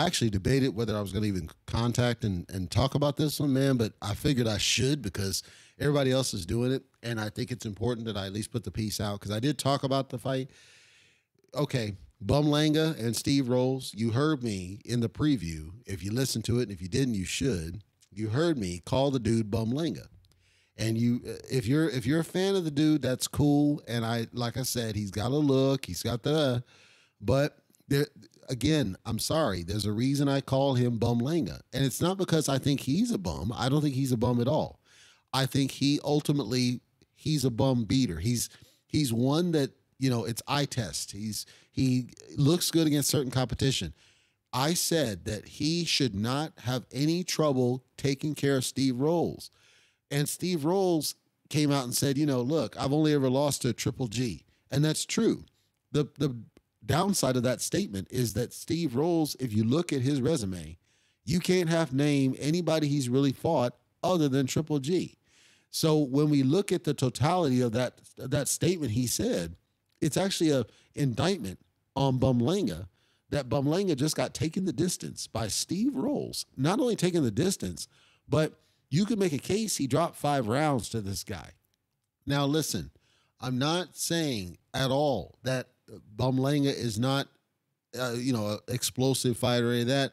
[0.00, 3.38] I actually debated whether I was going to even contact and, and talk about this
[3.38, 5.42] one, man, but I figured I should because
[5.78, 6.82] everybody else is doing it.
[7.02, 9.40] And I think it's important that I at least put the piece out because I
[9.40, 10.48] did talk about the fight.
[11.54, 15.70] Okay, Bumlanga and Steve Rolls, you heard me in the preview.
[15.84, 17.82] If you listened to it, and if you didn't, you should.
[18.10, 20.06] You heard me call the dude Bumlanga.
[20.78, 23.82] And you uh, if you're if you're a fan of the dude, that's cool.
[23.86, 26.64] And I like I said, he's got a look, he's got the
[27.20, 27.58] but
[27.90, 28.06] there
[28.48, 29.62] again, I'm sorry.
[29.62, 31.60] There's a reason I call him Bumlanga.
[31.72, 33.52] And it's not because I think he's a bum.
[33.54, 34.80] I don't think he's a bum at all.
[35.32, 36.80] I think he ultimately
[37.14, 38.18] he's a bum beater.
[38.18, 38.48] He's
[38.86, 41.12] he's one that, you know, it's eye test.
[41.12, 43.92] He's he looks good against certain competition.
[44.52, 49.50] I said that he should not have any trouble taking care of Steve Rolls.
[50.10, 51.14] And Steve Rolls
[51.50, 54.44] came out and said, you know, look, I've only ever lost to Triple G.
[54.72, 55.44] And that's true.
[55.92, 56.34] The the
[56.84, 60.78] downside of that statement is that Steve Rolls, if you look at his resume,
[61.24, 65.16] you can't have name anybody he's really fought other than Triple G.
[65.70, 69.56] So when we look at the totality of that that statement he said,
[70.00, 71.58] it's actually a indictment
[71.94, 72.88] on Bumlanga
[73.30, 76.46] that Bumlanga just got taken the distance by Steve Rolls.
[76.56, 77.86] Not only taking the distance,
[78.28, 78.54] but
[78.88, 81.50] you could make a case he dropped five rounds to this guy.
[82.26, 82.90] Now, listen,
[83.40, 85.68] I'm not saying at all that
[86.16, 87.28] Bumlanga is not,
[87.98, 90.12] uh, you know, an explosive fighter or that,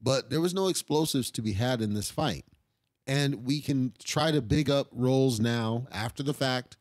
[0.00, 2.44] but there was no explosives to be had in this fight.
[3.06, 6.76] And we can try to big up Rolls now after the fact.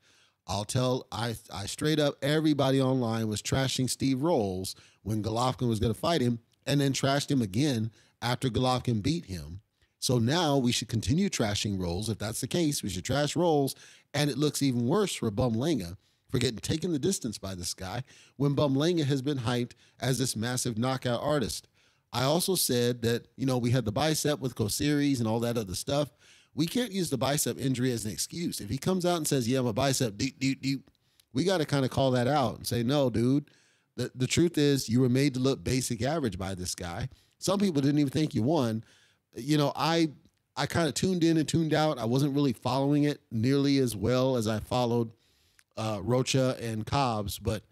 [0.47, 5.79] I'll tell I I straight up everybody online was trashing Steve Rolls when Golovkin was
[5.79, 9.61] going to fight him, and then trashed him again after Golovkin beat him.
[9.99, 12.09] So now we should continue trashing Rolls.
[12.09, 13.75] If that's the case, we should trash Rolls.
[14.13, 15.97] And it looks even worse for Bumlanga
[16.33, 18.03] for getting taken the distance by this guy
[18.37, 21.67] when Bumlanga has been hyped as this massive knockout artist.
[22.11, 25.59] I also said that, you know, we had the bicep with Coceres and all that
[25.59, 26.09] other stuff.
[26.55, 28.61] We can't use the bicep injury as an excuse.
[28.61, 30.89] If he comes out and says, yeah, my bicep, deep, deep, deep,
[31.33, 33.51] we got to kind of call that out and say, no, dude.
[33.95, 37.09] The, the truth is, you were made to look basic average by this guy.
[37.37, 38.83] Some people didn't even think you won.
[39.35, 40.09] You know, I
[40.55, 41.99] I kind of tuned in and tuned out.
[41.99, 45.11] I wasn't really following it nearly as well as I followed
[45.77, 47.63] uh, Rocha and Cobbs, but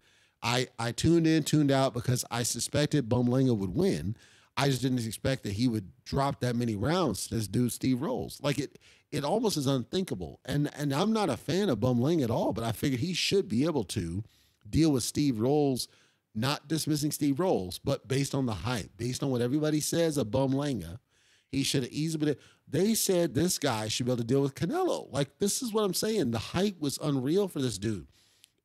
[0.42, 4.16] I I tuned in, tuned out because I suspected Bumlanga would win.
[4.56, 8.02] I just didn't expect that he would drop that many rounds to this dude Steve
[8.02, 8.40] Rolls.
[8.42, 8.78] Like it
[9.10, 10.40] it almost is unthinkable.
[10.44, 13.48] And and I'm not a fan of Bumling at all, but I figured he should
[13.48, 14.24] be able to
[14.68, 15.88] deal with Steve Rolls,
[16.34, 20.28] not dismissing Steve Rolls, but based on the hype, based on what everybody says of
[20.28, 20.98] Bumlanga,
[21.52, 22.36] he should have easily
[22.72, 25.12] they said this guy should be able to deal with Canelo.
[25.12, 26.30] Like, this is what I'm saying.
[26.30, 28.06] The hype was unreal for this dude.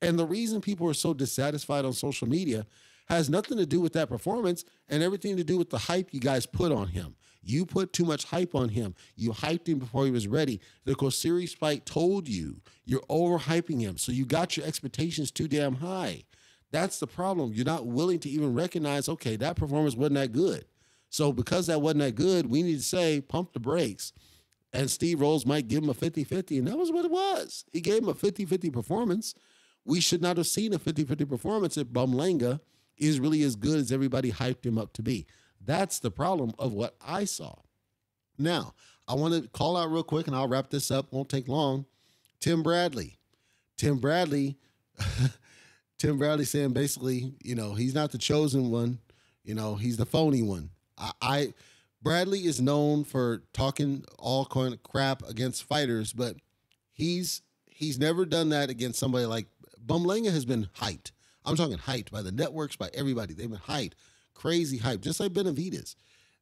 [0.01, 2.65] And the reason people are so dissatisfied on social media
[3.09, 6.21] has nothing to do with that performance and everything to do with the hype you
[6.21, 7.15] guys put on him.
[7.41, 8.95] You put too much hype on him.
[9.15, 10.61] You hyped him before he was ready.
[10.85, 13.97] The Coceres fight told you you're overhyping him.
[13.97, 16.23] So you got your expectations too damn high.
[16.71, 17.51] That's the problem.
[17.53, 20.65] You're not willing to even recognize, okay, that performance wasn't that good.
[21.09, 24.13] So because that wasn't that good, we need to say pump the brakes.
[24.73, 26.59] And Steve Rolls might give him a 50 50.
[26.59, 27.65] And that was what it was.
[27.71, 29.33] He gave him a 50 50 performance.
[29.85, 32.59] We should not have seen a 50 50 performance if Bumlanga
[32.97, 35.25] is really as good as everybody hyped him up to be.
[35.63, 37.55] That's the problem of what I saw.
[38.37, 38.73] Now,
[39.07, 41.11] I want to call out real quick and I'll wrap this up.
[41.11, 41.85] Won't take long.
[42.39, 43.17] Tim Bradley.
[43.77, 44.57] Tim Bradley.
[45.97, 48.99] Tim Bradley saying basically, you know, he's not the chosen one.
[49.43, 50.69] You know, he's the phony one.
[50.97, 51.53] I, I
[52.01, 56.37] Bradley is known for talking all kind of crap against fighters, but
[56.91, 59.47] he's he's never done that against somebody like
[59.85, 61.11] Bumlanga has been hyped.
[61.45, 63.33] I'm talking hyped by the networks, by everybody.
[63.33, 63.93] They've been hyped,
[64.33, 65.95] crazy hyped, just like Benavides.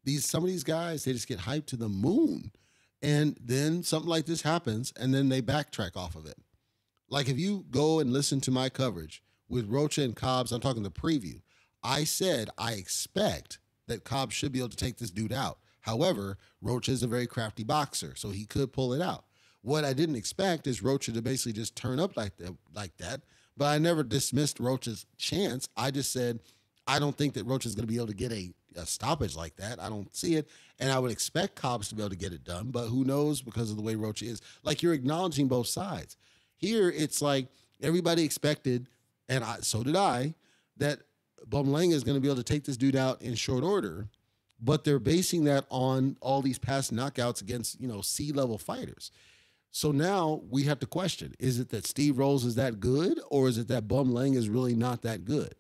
[0.04, 2.52] These some of these guys, they just get hyped to the moon.
[3.02, 6.38] And then something like this happens, and then they backtrack off of it.
[7.10, 10.84] Like if you go and listen to my coverage with Rocha and Cobbs, I'm talking
[10.84, 11.42] the preview.
[11.84, 15.60] I said I expect that Cobb should be able to take this dude out.
[15.82, 19.26] However, Rocha is a very crafty boxer, so he could pull it out.
[19.62, 23.22] What I didn't expect is Rocha to basically just turn up like that, like that.
[23.58, 25.68] But I never dismissed Rocha's chance.
[25.78, 26.40] I just said
[26.88, 29.36] I don't think that Rocha is going to be able to get a, a, stoppage
[29.36, 29.80] like that.
[29.80, 30.48] I don't see it,
[30.80, 32.70] and I would expect Cobbs to be able to get it done.
[32.70, 34.42] But who knows because of the way Rocha is.
[34.64, 36.18] Like you're acknowledging both sides.
[36.58, 37.48] Here, it's like
[37.82, 38.88] everybody expected,
[39.28, 40.36] and I, so did I,
[40.78, 41.00] that
[41.48, 44.08] Bumlanga is going to be able to take this dude out in short order,
[44.60, 49.12] but they're basing that on all these past knockouts against, you know, C level fighters.
[49.72, 53.48] So now we have to question is it that Steve Rolls is that good, or
[53.48, 55.56] is it that Bumlang is really not that good?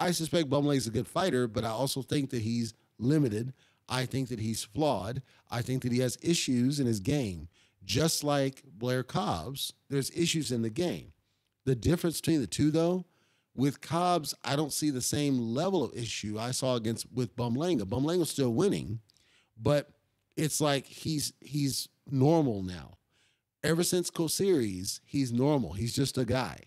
[0.00, 3.52] I suspect Bumlang is a good fighter, but I also think that he's limited.
[3.88, 5.22] I think that he's flawed.
[5.50, 7.48] I think that he has issues in his game.
[7.84, 11.12] Just like Blair Cobbs, there's issues in the game.
[11.66, 13.04] The difference between the two, though,
[13.56, 17.82] with Cobbs, I don't see the same level of issue I saw against with Bumlanga.
[17.82, 19.00] Bumlanga's still winning,
[19.60, 19.90] but
[20.36, 22.98] it's like he's he's normal now.
[23.62, 25.72] Ever since Coceres, he's normal.
[25.72, 26.58] He's just a guy.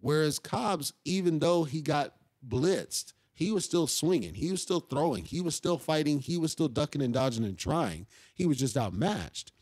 [0.00, 2.14] Whereas Cobbs, even though he got
[2.46, 4.34] blitzed, he was still swinging.
[4.34, 5.24] He was still throwing.
[5.24, 6.18] He was still fighting.
[6.18, 8.06] He was still ducking and dodging and trying.
[8.34, 9.52] He was just outmatched.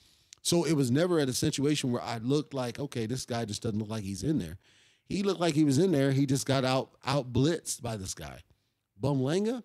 [0.43, 3.62] So it was never at a situation where I looked like, okay, this guy just
[3.62, 4.56] doesn't look like he's in there.
[5.11, 6.12] He looked like he was in there.
[6.12, 8.39] He just got out out blitzed by this guy.
[9.03, 9.65] Bumlanga,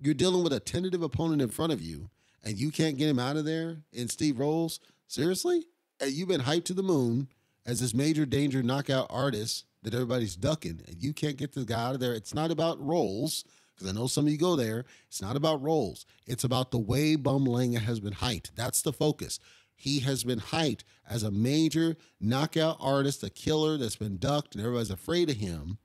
[0.00, 2.10] you're dealing with a tentative opponent in front of you,
[2.44, 3.78] and you can't get him out of there.
[3.96, 4.78] And Steve Rolls,
[5.08, 5.64] seriously,
[6.00, 7.26] and you've been hyped to the moon
[7.66, 11.88] as this major danger knockout artist that everybody's ducking, and you can't get the guy
[11.88, 12.14] out of there.
[12.14, 13.44] It's not about Rolls
[13.74, 14.84] because I know some of you go there.
[15.08, 16.06] It's not about Rolls.
[16.24, 18.50] It's about the way Bumlanga has been hyped.
[18.54, 19.40] That's the focus.
[19.80, 24.64] He has been hyped as a major knockout artist, a killer that's been ducked, and
[24.64, 25.78] everybody's afraid of him.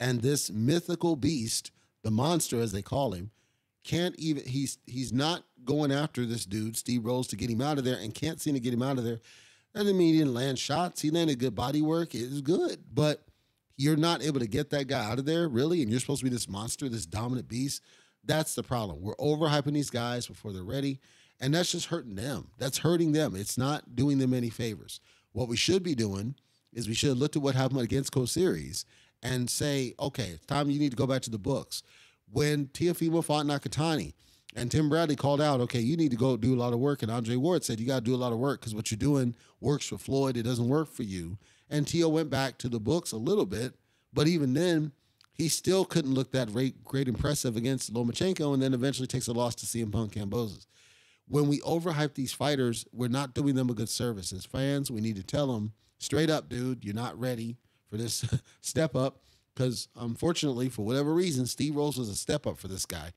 [0.00, 1.70] And this mythical beast,
[2.02, 3.30] the monster as they call him,
[3.84, 7.76] can't even he's he's not going after this dude, Steve Rolls, to get him out
[7.76, 9.20] of there and can't seem to get him out of there.
[9.74, 11.02] That doesn't mean he didn't land shots.
[11.02, 12.14] He landed good body work.
[12.14, 12.82] It was good.
[12.92, 13.26] But
[13.76, 16.24] you're not able to get that guy out of there, really, and you're supposed to
[16.24, 17.82] be this monster, this dominant beast.
[18.24, 19.02] That's the problem.
[19.02, 20.98] We're overhyping these guys before they're ready.
[21.44, 22.48] And that's just hurting them.
[22.56, 23.36] That's hurting them.
[23.36, 24.98] It's not doing them any favors.
[25.32, 26.36] What we should be doing
[26.72, 28.86] is we should have looked at what happened against Coceres
[29.22, 31.82] and say, okay, it's time you need to go back to the books.
[32.32, 34.14] When Teofimo fought Nakatani
[34.56, 37.02] and Tim Bradley called out, okay, you need to go do a lot of work.
[37.02, 38.96] And Andre Ward said, you got to do a lot of work because what you're
[38.96, 40.38] doing works for Floyd.
[40.38, 41.36] It doesn't work for you.
[41.68, 43.74] And Tio went back to the books a little bit.
[44.14, 44.92] But even then,
[45.34, 49.34] he still couldn't look that great, great impressive against Lomachenko and then eventually takes a
[49.34, 50.64] loss to CM Punk Kambosos
[51.26, 54.32] when we overhype these fighters, we're not doing them a good service.
[54.32, 57.56] As fans, we need to tell them straight up, dude, you're not ready
[57.90, 58.24] for this
[58.60, 59.20] step up.
[59.54, 63.12] Because unfortunately, for whatever reason, Steve Rolls was a step up for this guy.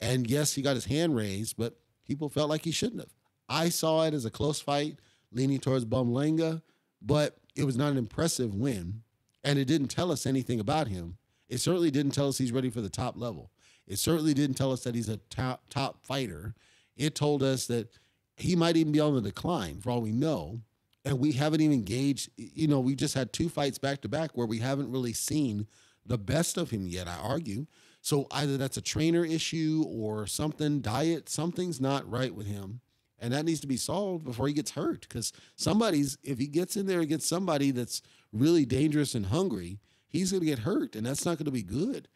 [0.00, 1.76] And yes, he got his hand raised, but
[2.06, 3.12] people felt like he shouldn't have.
[3.48, 4.98] I saw it as a close fight,
[5.30, 6.62] leaning towards Bumlanga,
[7.02, 9.02] but it was not an impressive win.
[9.44, 11.18] And it didn't tell us anything about him.
[11.48, 13.50] It certainly didn't tell us he's ready for the top level.
[13.86, 16.54] It certainly didn't tell us that he's a top top fighter
[16.96, 17.88] it told us that
[18.36, 20.60] he might even be on the decline for all we know.
[21.04, 24.30] And we haven't even gauged, you know, we just had two fights back to back
[24.36, 25.66] where we haven't really seen
[26.06, 27.66] the best of him yet, I argue.
[28.00, 32.80] So either that's a trainer issue or something, diet, something's not right with him.
[33.18, 35.02] And that needs to be solved before he gets hurt.
[35.08, 38.02] Because somebody's, if he gets in there against somebody that's
[38.32, 39.78] really dangerous and hungry,
[40.08, 40.96] he's going to get hurt.
[40.96, 42.08] And that's not going to be good.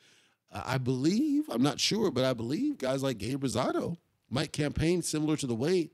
[0.53, 3.97] I believe, I'm not sure, but I believe guys like Gabe Rosado
[4.31, 5.91] might campaign similar to the way,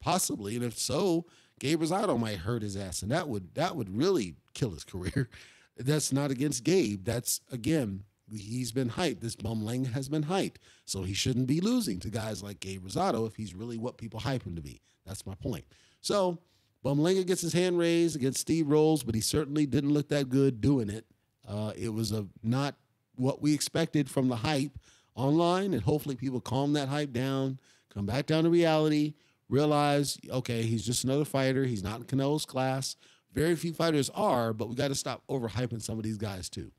[0.00, 1.26] possibly, and if so,
[1.60, 5.28] Gabe Rosado might hurt his ass, and that would that would really kill his career.
[5.76, 7.04] That's not against Gabe.
[7.04, 9.20] That's again, he's been hyped.
[9.20, 13.26] This bumling has been hyped, so he shouldn't be losing to guys like Gabe Rosado
[13.26, 14.80] if he's really what people hype him to be.
[15.06, 15.64] That's my point.
[16.00, 16.38] So
[16.84, 20.60] Bumlinga gets his hand raised against Steve Rolls, but he certainly didn't look that good
[20.60, 21.06] doing it.
[21.46, 22.74] Uh, it was a not
[23.16, 24.78] what we expected from the hype
[25.14, 27.58] online, and hopefully people calm that hype down,
[27.92, 29.14] come back down to reality,
[29.48, 31.64] realize, okay, he's just another fighter.
[31.64, 32.96] He's not in Canelo's class.
[33.32, 36.70] Very few fighters are, but we got to stop overhyping some of these guys too.